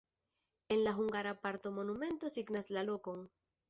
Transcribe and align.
En 0.69 0.81
la 0.87 0.93
hungara 1.01 1.35
parto 1.45 1.71
monumento 1.79 2.31
signas 2.41 2.71
la 2.77 2.81
lokon. 2.93 3.29